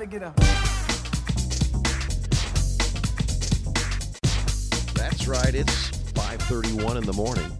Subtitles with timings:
[0.00, 0.36] Everybody get up.
[4.94, 5.54] That's right.
[5.54, 7.50] It's 5:31 in the morning.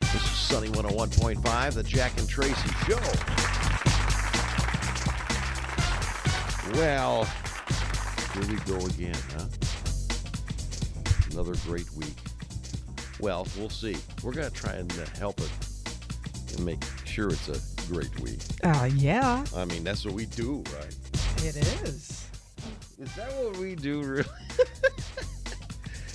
[0.00, 2.98] This is Sunny 101.5, the Jack and Traci Show.
[6.76, 7.26] Well,
[8.32, 9.46] here we go again, huh?
[11.30, 12.16] Another great week.
[13.20, 13.96] Well, we'll see.
[14.24, 15.52] We're going to try and help it
[16.56, 18.40] and make sure it's a great week.
[18.64, 20.96] Uh, yeah, I mean, that's what we do, right?
[21.44, 22.26] It is.
[22.98, 24.24] Is that what we do, really?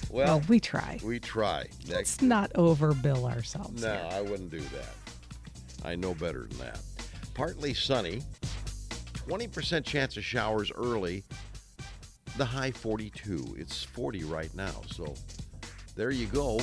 [0.09, 0.99] well, Well, we try.
[1.03, 1.65] we try.
[1.85, 3.81] That- Let's not overbill ourselves.
[3.81, 4.07] No, here.
[4.11, 5.85] I wouldn't do that.
[5.85, 6.79] I know better than that.
[7.33, 8.21] Partly sunny,
[9.27, 11.23] 20% chance of showers early,
[12.37, 13.55] the high 42.
[13.57, 14.81] It's 40 right now.
[14.91, 15.13] So
[15.95, 16.59] there you go.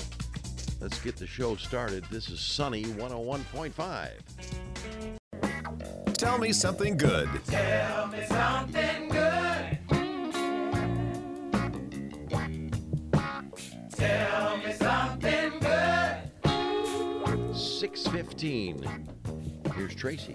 [0.80, 2.04] Let's get the show started.
[2.10, 4.10] This is Sunny 101.5.
[6.26, 7.28] Tell me something good.
[7.46, 9.78] tell me something good
[17.54, 19.06] 615.
[19.76, 20.34] Here's Traci.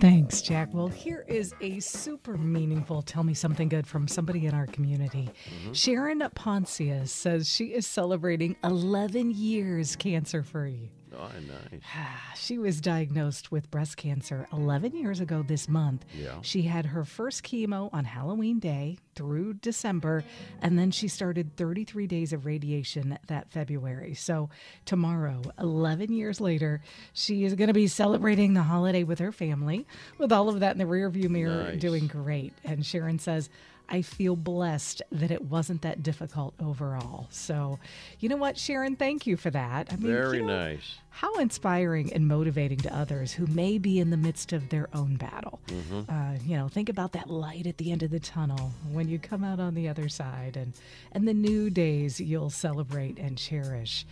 [0.00, 0.72] Thanks, Jack.
[0.72, 5.28] Well, here is a super meaningful tell me something good from somebody in our community.
[5.50, 5.72] Mm-hmm.
[5.74, 10.90] Sharon Poncius says she is celebrating 11 years cancer free.
[11.14, 11.80] Oh, nice.
[12.36, 16.04] She was diagnosed with breast cancer 11 years ago this month.
[16.14, 16.36] Yeah.
[16.42, 20.22] She had her first chemo on Halloween Day through December,
[20.62, 24.14] and then she started 33 days of radiation that February.
[24.14, 24.48] So,
[24.84, 26.82] tomorrow, 11 years later,
[27.14, 29.86] she is going to be celebrating the holiday with her family,
[30.18, 31.80] with all of that in the rearview mirror, Nice.
[31.80, 32.52] doing great.
[32.64, 33.48] And Sharon says,
[33.88, 37.26] I feel blessed that it wasn't that difficult overall.
[37.30, 37.78] So,
[38.18, 39.92] you know what, Sharon, thank you for that.
[39.92, 40.96] I mean, Very you know, nice.
[41.10, 45.16] how inspiring and motivating to others who may be in the midst of their own
[45.16, 45.60] battle.
[46.08, 49.18] Uh, you know, think about that light at the end of the tunnel when you
[49.18, 50.72] come out on the other side, and
[51.12, 54.04] and the new days you'll celebrate and cherish.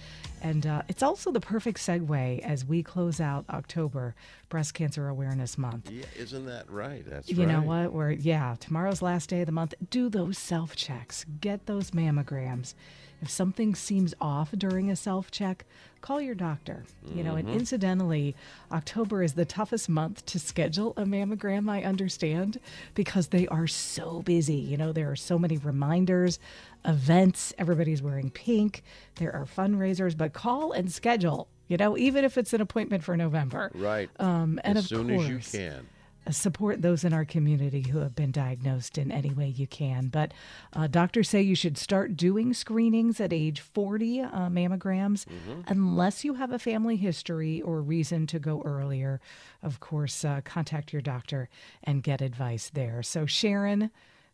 [0.45, 4.15] And uh, it's also the perfect segue as we close out October,
[4.51, 5.91] Breast Cancer Awareness Month.
[5.91, 7.03] Yeah, isn't that right?
[7.09, 7.49] That's You right.
[7.49, 7.95] know what?
[7.95, 9.73] We're yeah, tomorrow's last day of the month.
[9.89, 11.25] Do those self checks.
[11.41, 12.75] Get those mammograms.
[13.23, 15.65] If something seems off during a self check,
[16.05, 16.85] call your doctor.
[17.15, 18.35] You know, and incidentally,
[18.71, 22.61] October is the toughest month to schedule a mammogram, I understand,
[22.95, 24.57] because they are so busy.
[24.57, 26.39] You know, there are so many reminders,
[26.85, 28.83] events, everybody's wearing pink,
[29.17, 31.49] there are fundraisers, but call and schedule.
[31.69, 33.71] You know, even if it's an appointment for November.
[33.75, 34.11] Right.
[34.19, 35.89] Um, and as soon course, as you can.
[36.31, 40.09] Support those in our community who have been diagnosed in any way you can.
[40.09, 40.33] But
[40.73, 45.27] uh, doctors say you should start doing screenings at age 40 uh, mammograms
[45.69, 49.21] unless you have a family history or reason to go earlier.
[49.63, 51.49] Of course, uh, contact your doctor
[51.83, 53.03] and get advice there.
[53.03, 53.91] So, Sharon,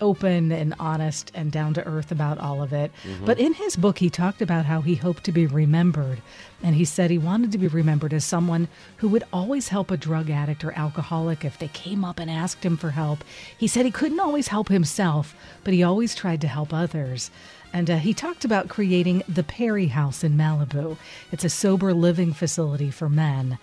[0.01, 2.91] open and honest and down to earth about all of it.
[3.05, 3.25] Mm-hmm.
[3.25, 6.23] But in his book, he talked about how he hoped to be remembered.
[6.63, 8.69] And he said he wanted to be remembered as someone
[8.99, 12.65] who would always help a drug addict or alcoholic if they came up and asked
[12.65, 13.25] him for help.
[13.57, 15.35] He said he couldn't always help himself,
[15.65, 17.31] but he always tried to help others.
[17.73, 20.97] And uh, he talked about creating the Perry House in Malibu.
[21.31, 23.59] It's a sober living facility for men.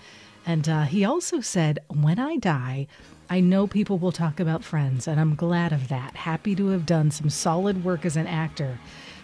[0.45, 2.87] And uh, he also said, When I die,
[3.29, 6.15] I know people will talk about friends, and I'm glad of that.
[6.15, 8.79] Happy to have done some solid work as an actor.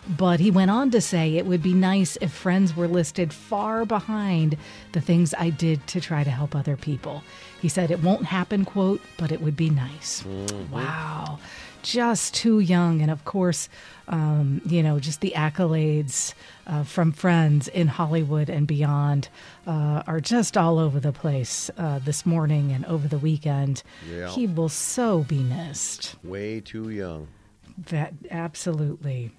[0.07, 3.83] But he went on to say it would be nice if friends were listed far
[3.85, 4.57] behind
[4.91, 7.23] the things I did to try to help other people.
[7.59, 10.21] He said it won't happen, quote, but it would be nice.
[10.21, 10.71] Mm-hmm.
[10.71, 11.39] Wow.
[11.85, 13.01] Just too young.
[13.01, 13.69] And of course,
[14.07, 16.33] um, you know, just the accolades
[16.65, 19.29] uh, from friends in Hollywood and beyond
[19.67, 23.83] uh, are just all over the place uh, this morning and over the weekend.
[24.11, 24.29] Yeah.
[24.29, 26.15] He will so be missed.
[26.23, 27.27] Way too young.
[27.77, 29.31] That absolutely.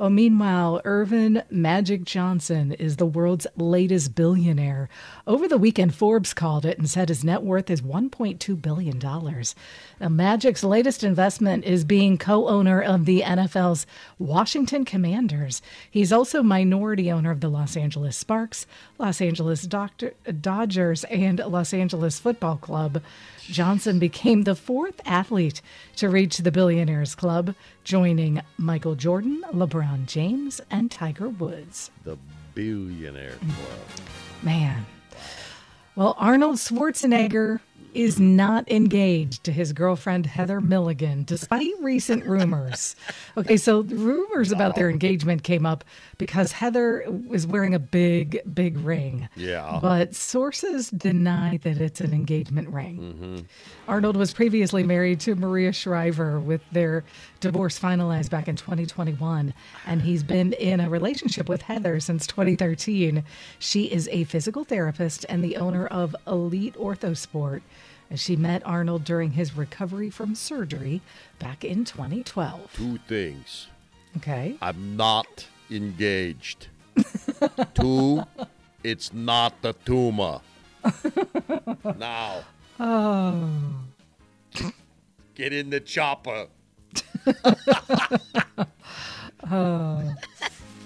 [0.00, 4.88] Oh, meanwhile, Earvin Magic Johnson is the world's latest billionaire.
[5.26, 8.98] Over the weekend, Forbes called it and said his net worth is $1.2 billion.
[8.98, 13.86] Now, Magic's latest investment is being co owner of the NFL's
[14.18, 15.62] Washington Commanders.
[15.88, 18.66] He's also minority owner of the Los Angeles Sparks,
[18.98, 23.00] Los Angeles Doctor, Dodgers, and Los Angeles Football Club.
[23.50, 25.60] Johnson became the fourth athlete
[25.96, 27.54] to reach the Billionaires Club,
[27.84, 31.90] joining Michael Jordan, LeBron James, and Tiger Woods.
[32.04, 32.16] The
[32.54, 33.78] billionaire club.
[34.42, 34.86] Man.
[35.96, 37.60] Well, Arnold Schwarzenegger
[37.94, 42.96] is not engaged to his girlfriend Heather Milligan, despite recent rumors.
[43.36, 45.84] Okay, so rumors about their engagement came up
[46.18, 49.28] because Heather was wearing a big, big ring.
[49.36, 49.78] Yeah.
[49.80, 52.98] But sources deny that it's an engagement ring.
[52.98, 53.36] Mm-hmm.
[53.88, 57.04] Arnold was previously married to Maria Shriver with their
[57.44, 59.52] divorce finalized back in 2021.
[59.86, 63.22] And he's been in a relationship with Heather since 2013.
[63.58, 67.60] She is a physical therapist and the owner of Elite Orthosport.
[68.08, 71.02] And she met Arnold during his recovery from surgery
[71.38, 72.72] back in 2012.
[72.72, 73.68] Two things.
[74.16, 74.56] Okay.
[74.62, 76.68] I'm not engaged.
[77.74, 78.22] Two,
[78.82, 80.40] it's not the tumor.
[81.98, 82.42] now.
[82.80, 83.50] Oh.
[85.34, 86.46] Get in the chopper.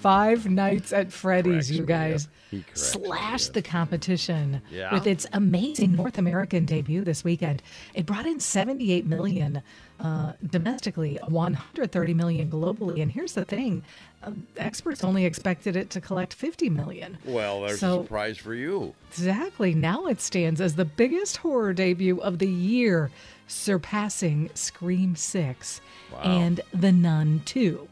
[0.01, 2.25] Five Nights at Freddy's, you guys.
[2.25, 2.31] up.
[2.51, 4.91] He cracks me Slashed the competition Yeah.
[4.93, 7.61] with its amazing North American debut this weekend.
[7.93, 9.61] It brought in 78 million
[9.99, 13.01] uh, domestically, 130 million globally.
[13.01, 13.83] And here's the thing:
[14.23, 17.17] uh, experts only expected it to collect 50 million.
[17.25, 18.95] Well, there's So- a surprise for you.
[19.11, 19.75] Exactly.
[19.75, 23.11] Now it stands as the biggest horror debut of the year,
[23.49, 25.81] surpassing Scream 6
[26.23, 27.87] and The Nun 2.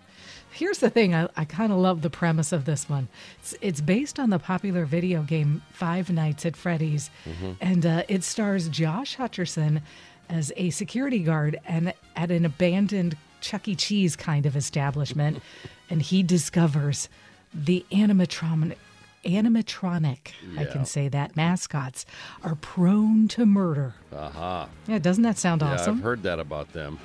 [0.51, 3.09] Here's the thing I, I kind of love the premise of this one.
[3.39, 7.09] It's, it's based on the popular video game Five Nights at Freddy's,
[7.61, 9.81] and uh, it stars Josh Hutcherson
[10.29, 13.75] as a security guard and at an abandoned Chuck E.
[13.75, 15.43] Cheese kind of establishment,
[15.89, 17.07] and he discovers
[17.53, 18.77] the animatronic
[19.27, 22.05] animatronic, I can say that, mascots
[22.43, 23.93] are prone to murder.
[24.15, 24.69] Aha.
[24.87, 25.97] Yeah, doesn't that sound Yeah, awesome?
[25.97, 26.97] I've heard that about them.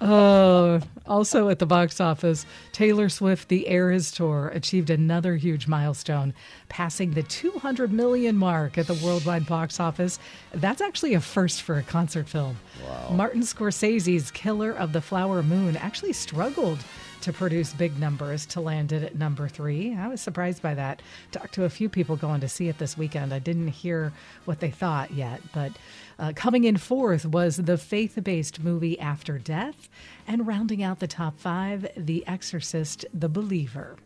[0.00, 6.32] Oh, also at the box office, Taylor Swift The Eras Tour achieved another huge milestone,
[6.68, 10.18] passing the 200 million mark at the worldwide box office.
[10.52, 12.56] That's actually a first for a concert film.
[12.88, 13.10] Wow.
[13.12, 16.78] Martin Scorsese's Killer of the Flower Moon actually struggled
[17.22, 19.94] to produce big numbers to land it at number three.
[19.94, 21.02] I was surprised by that.
[21.32, 23.32] Talked to a few people going to see it this weekend.
[23.32, 24.12] I didn't hear
[24.44, 25.72] what they thought yet, but
[26.18, 29.88] uh, coming in fourth was the faith based movie After Death,
[30.26, 33.96] and rounding out the top five, The Exorcist, The Believer.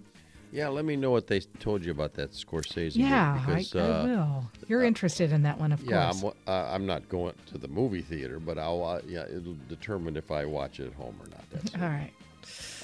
[0.53, 2.93] Yeah, let me know what they told you about that Scorsese.
[2.95, 4.51] Yeah, I, because, I uh, will.
[4.69, 6.23] You're interested in that one, of Yeah, course.
[6.23, 10.17] I'm, uh, I'm not going to the movie theater, but I'll uh, yeah, it'll determine
[10.17, 11.43] if I watch it at home or not.
[11.51, 11.83] That's it.
[11.83, 12.13] All right.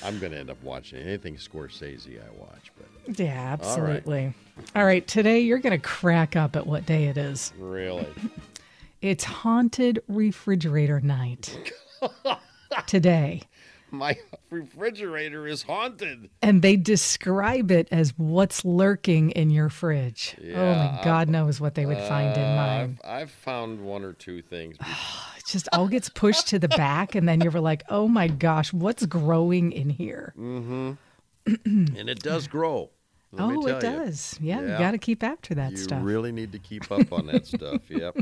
[0.04, 4.32] I'm going to end up watching anything Scorsese I watch, but Yeah, absolutely.
[4.74, 5.06] All right.
[5.06, 7.52] Today, you're going to crack up at what day it is.
[7.58, 8.06] really,
[9.02, 11.72] It's Haunted Refrigerator Night.
[12.86, 13.42] Today.
[13.90, 14.16] my
[14.50, 16.30] refrigerator is haunted.
[16.42, 20.36] And they describe it as what's lurking in your fridge.
[20.40, 22.98] Yeah, Only God knows what they would find in Uh, mine.
[23.04, 24.76] I've, I've found one or two things.
[25.40, 28.74] It just all gets pushed to the back, and then you're like, oh my gosh,
[28.74, 30.34] what's growing in here?
[30.36, 30.98] and
[31.46, 32.90] it does grow.
[33.38, 33.80] Oh, it you.
[33.80, 34.36] does.
[34.38, 36.00] Yeah, you got to keep after that You stuff.
[36.00, 37.80] You really need to keep up on that stuff.
[37.88, 38.18] Yep.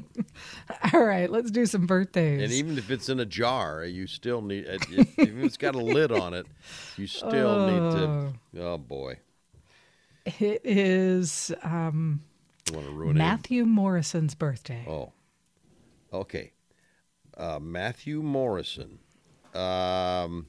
[0.94, 2.40] all right, let's do some birthdays.
[2.40, 4.66] And even if it's in a jar, you still need.
[4.68, 6.46] If, if it's got a lid on it,
[6.96, 8.62] you still need to.
[8.62, 9.18] Oh boy,
[10.24, 12.22] it is um,
[12.68, 13.18] you want to ruin it.
[13.18, 14.84] Matthew Morrison's birthday.
[14.88, 15.12] Oh,
[16.12, 16.52] okay.
[17.38, 18.98] Uh, Matthew Morrison.
[19.54, 20.48] Um,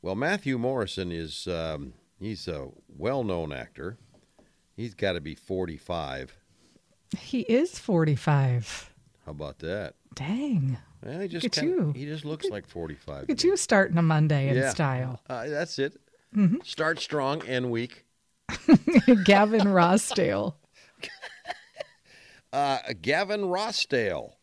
[0.00, 3.98] Well, Matthew Morrison is um, he's a well-known actor.
[4.76, 6.36] He's got to be 45.
[7.18, 8.90] He is 45.
[9.26, 9.94] How about that?
[10.14, 10.78] Dang.
[11.04, 11.92] Well, he just at kinda- you.
[11.94, 13.22] he just looks like 45.
[13.22, 14.70] Look at you starting a Monday in Yeah.
[14.70, 15.20] style.
[15.28, 16.00] Uh, that's it.
[16.34, 16.58] Mm-hmm.
[16.64, 18.04] Start strong, and weak.
[19.24, 20.54] Gavin Rossdale.
[22.52, 24.34] Uh, Gavin Rossdale.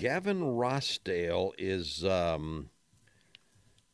[0.00, 2.70] Gavin Rossdale is um,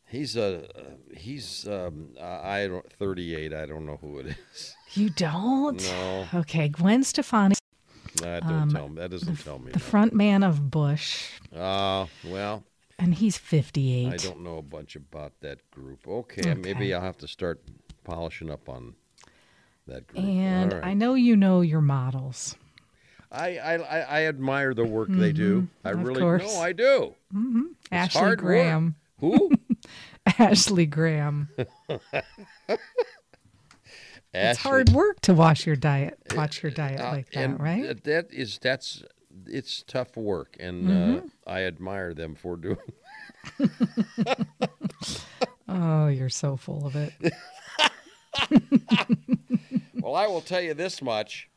[0.06, 0.68] he's a
[1.16, 3.52] he's um, I don't 38.
[3.52, 4.76] I don't know who it is.
[4.92, 5.82] You don't?
[5.82, 6.26] No.
[6.32, 7.56] Okay, Gwen Stefani,
[8.22, 8.94] That don't tell me.
[9.00, 9.66] That doesn't tell me.
[9.66, 12.62] Um, the front man of Bush, Uh, well,
[12.98, 14.12] and he's 58.
[14.12, 16.06] I don't know a bunch about that group.
[16.06, 17.60] Okay, maybe I'll have to start
[18.04, 18.94] polishing up on
[19.88, 20.24] that group.
[20.24, 20.84] And right.
[20.84, 22.56] I know you know your models.
[23.32, 25.68] I, I, I, I admire the work they do.
[25.84, 26.00] I Mm-hmm.
[26.00, 26.42] of really course.
[26.54, 27.14] no, I do.
[27.34, 28.46] It's Ashley hard work.
[28.46, 28.94] Graham.
[29.20, 29.50] Who?
[30.38, 31.48] Ashley Graham.
[34.38, 38.04] It's hard work to wash your diet, watch your diet Uh, like that, right?
[38.04, 39.02] That is that's
[39.46, 41.26] it's tough work, and uh, Mm-hmm.
[41.46, 42.76] I admire them for doing.
[45.68, 47.12] oh, you're so full of it.
[50.02, 51.48] well, I will tell you this much: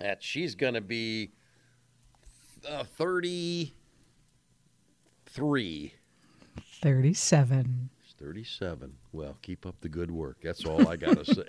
[0.00, 1.32] that she's going to be
[2.68, 3.72] uh, thirty-three.
[6.80, 7.90] 37.
[8.04, 8.92] She's Thirty-seven.
[9.12, 10.38] Well, keep up the good work.
[10.42, 11.42] That's all I got to say.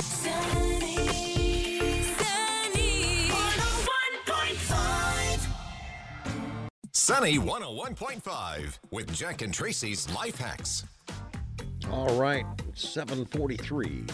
[0.00, 0.96] Sunny.
[2.16, 3.28] Sunny.
[3.28, 5.46] 101.5.
[6.92, 10.84] Sunny 101.5 with Jack and Traci's Life Hacks.
[11.90, 14.04] all right, seven forty-three.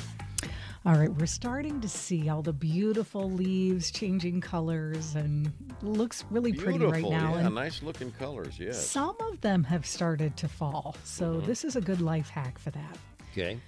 [0.84, 6.52] All right, we're starting to see all the beautiful leaves changing colors and looks really
[6.52, 7.34] pretty right now.
[7.36, 8.58] yeah, and nice looking colors.
[8.58, 8.84] Yes.
[8.84, 10.96] some of them have started to fall.
[11.04, 11.46] So Mm-hmm.
[11.46, 12.98] this is a good life hack for that.
[13.30, 13.60] Okay.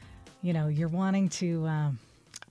[0.42, 1.98] You know, you're wanting to, um,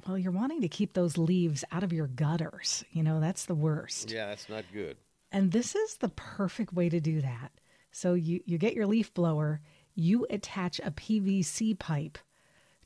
[0.08, 2.86] well, you're wanting to keep those leaves out of your gutters.
[2.94, 4.12] You know, that's the worst.
[4.12, 4.96] Yeah, that's not good.
[5.34, 7.52] And this is the perfect way to do that.
[7.92, 9.60] So you, you get your leaf blower,
[9.94, 12.18] you attach a PVC pipe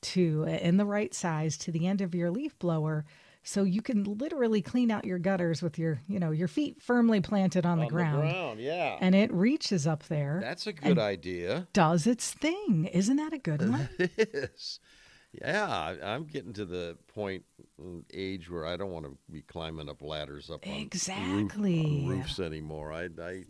[0.02, 3.06] to in the right size to the end of your leaf blower
[3.44, 7.22] so you can literally clean out your gutters with your, you know, your feet firmly
[7.22, 8.18] planted on, the, ground.
[8.28, 8.98] the ground, yeah.
[9.00, 11.66] And it reaches up there, That's a good idea.
[11.72, 12.90] does its thing.
[12.92, 13.88] Isn't that a good one?
[14.00, 14.80] It is.
[15.32, 17.44] Yeah, I'm getting to the point,
[17.82, 21.82] mm, age where I don't want to be climbing up ladders up on, roof- Exactly.
[22.04, 22.92] on roofs anymore.
[22.92, 23.44] I, I,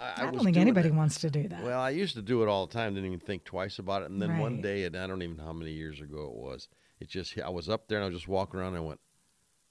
[0.00, 0.94] I, I, was don't think anybody that.
[0.94, 1.62] wants to do that.
[1.62, 2.94] Well, I used to do it all the time.
[2.94, 4.10] Didn't even think twice about it.
[4.10, 6.68] And then one day, and I don't even know how many years ago it was.
[7.00, 8.76] It just I was up there and I was just walking around.
[8.76, 9.00] and I went,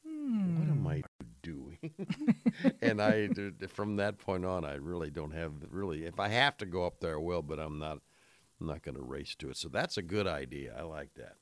[0.03, 1.03] "What am I
[1.41, 1.77] doing?"
[2.81, 3.29] and I
[3.67, 6.05] from that point on, I really don't have really.
[6.05, 7.41] If I have to go up there, I will.
[7.41, 7.99] But I'm not.
[8.61, 9.57] I'm not going to race to it.
[9.57, 10.75] So that's a good idea.
[10.77, 11.35] I like that.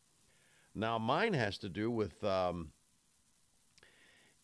[0.73, 2.23] Now mine has to do with.
[2.23, 2.71] Um,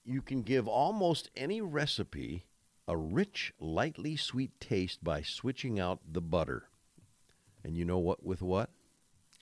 [0.04, 2.46] you can give almost any recipe
[2.88, 6.70] a rich, lightly sweet taste by switching out the butter.
[7.64, 8.24] And you know what?
[8.24, 8.70] With what?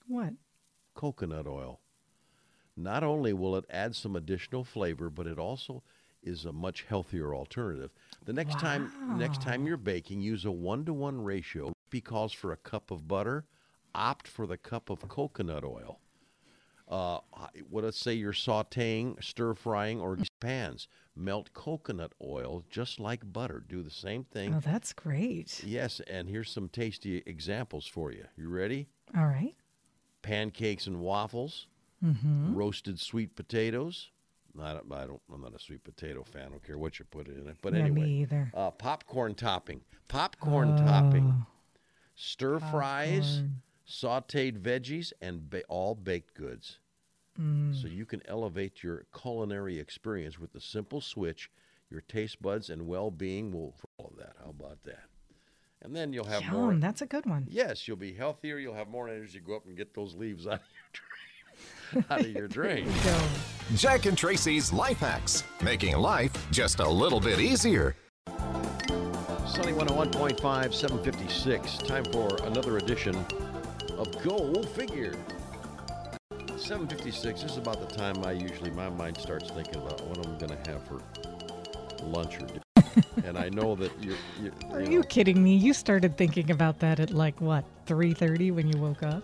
[0.08, 0.34] what?
[0.94, 1.80] Coconut oil.
[2.78, 5.84] Not only will it add some additional flavor, but it also
[6.24, 7.92] is a much healthier alternative.
[8.26, 11.74] The next time, next time you're baking, use a one-to-one ratio.
[11.92, 13.46] If calls for a cup of butter,
[13.94, 16.00] opt for the cup of coconut oil.
[16.88, 17.20] Uh,
[17.70, 20.88] what let's say you're sautéing, stir frying, or pans.
[21.16, 23.64] Melt coconut oil just like butter.
[23.68, 24.54] Do the same thing.
[24.54, 25.64] Oh, that's great.
[25.66, 28.26] Yes, and here's some tasty examples for you.
[28.38, 28.88] You ready?
[29.18, 29.56] All right.
[30.22, 31.68] Pancakes and waffles,
[32.02, 34.10] roasted sweet potatoes.
[34.62, 36.48] I don't, I don't, I'm not a sweet potato fan.
[36.48, 37.58] I don't care what you put in it.
[37.62, 38.52] But Yeah, anyway, me either.
[38.54, 39.82] Uh, popcorn topping.
[40.08, 41.46] Popcorn topping.
[42.16, 43.42] Stir fries,
[43.88, 46.80] sauteed veggies, and ba- all baked goods.
[47.40, 47.80] Mm.
[47.80, 51.50] So you can elevate your culinary experience with the simple switch.
[51.90, 54.34] Your taste buds and well-being will follow that.
[54.44, 55.04] How about that?
[55.82, 56.74] And then you'll have more.
[56.76, 57.46] That's a good one.
[57.48, 58.58] Yes, you'll be healthier.
[58.58, 59.40] You'll have more energy.
[59.40, 60.62] Go up and get those leaves out of
[61.94, 62.06] your drain.
[62.10, 62.48] out of your
[62.88, 62.88] drain.
[63.04, 63.22] Go.
[63.76, 67.96] Jack and Traci's Life Hacks, making life just a little bit easier.
[69.46, 71.78] Sunny 101.5, 756.
[71.80, 73.14] Time for another edition
[73.92, 75.14] of Go Figure.
[76.58, 80.38] 756 this is about the time I usually, my mind starts thinking about what I'm
[80.38, 81.02] going to have for
[82.04, 82.62] lunch or dinner.
[83.26, 85.56] and I know that you're, you Are you you know, kidding me?
[85.56, 89.24] You started thinking about that at like what, 3:30 when you woke up?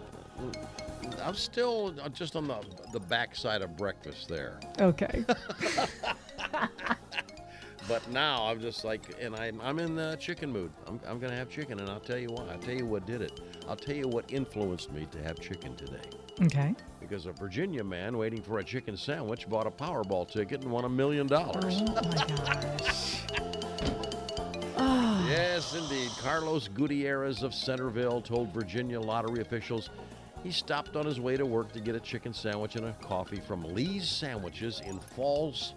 [1.24, 2.58] I'm still uh, just on the
[2.94, 4.60] the backside of breakfast there.
[4.80, 5.24] Okay.
[7.88, 10.72] But now I'm just like, and I'm I'm in the chicken mood.
[10.88, 12.50] I'm I'm gonna have chicken, and I'll tell you what.
[12.50, 13.42] I'll tell you what did it.
[13.72, 16.02] I'll tell you what influenced me to have chicken today.
[16.42, 16.76] Okay.
[17.00, 20.84] Because a Virginia man waiting for a chicken sandwich bought a Powerball ticket and won
[20.84, 21.82] a million dollars.
[21.82, 23.22] Oh my gosh.
[25.30, 26.10] Yes, indeed.
[26.20, 29.90] Carlos Gutierrez of Centreville told Virginia lottery officials
[30.44, 33.40] he stopped on his way to work to get a chicken sandwich and a coffee
[33.40, 35.74] from Lee's Sandwiches in Falls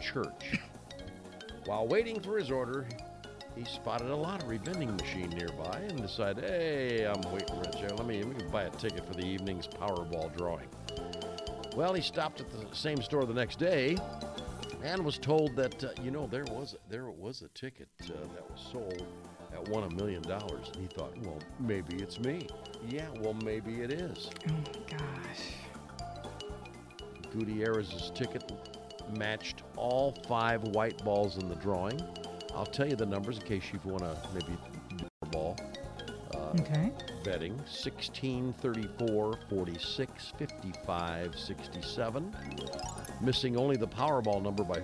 [0.00, 0.60] Church.
[1.64, 2.86] While waiting for his order,
[3.56, 7.96] he spotted a lottery vending machine nearby and decided, hey, I'm waiting for a check.
[7.96, 10.68] Let me, let me buy a ticket for the evening's Powerball drawing.
[11.76, 13.96] Well, he stopped at the same store the next day
[14.84, 18.50] and was told that uh, you know there was there was a ticket uh, that
[18.50, 19.06] was sold
[19.50, 22.46] that won a million dollars, and he thought, well, maybe it's me.
[22.88, 24.30] Yeah, well, maybe it is.
[24.48, 25.42] Oh my gosh.
[27.32, 28.52] Gutierrez's ticket
[29.16, 32.00] matched all five white balls in the drawing.
[32.54, 34.56] I'll tell you the numbers in case you want to maybe
[35.30, 35.56] ball.
[36.34, 36.90] Uh, okay.
[37.24, 42.36] betting 16 34 46 55 67
[43.20, 44.82] missing only the powerball number by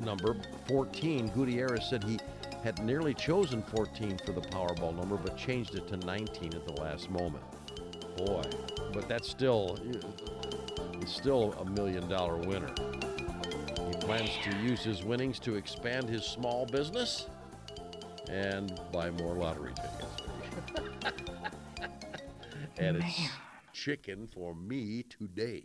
[0.00, 0.36] number
[0.68, 2.18] 14 gutierrez said he
[2.62, 6.80] had nearly chosen 14 for the powerball number but changed it to 19 at the
[6.80, 7.42] last moment.
[8.16, 8.42] Boy
[8.92, 9.78] but that's still
[10.94, 12.72] it's still a million dollar winner
[14.08, 17.26] plans to use his winnings to expand his small business
[18.30, 21.12] and buy more lottery tickets
[22.78, 23.28] and it's
[23.74, 25.62] chicken for me today.